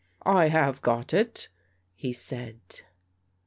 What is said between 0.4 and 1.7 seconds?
have got it,"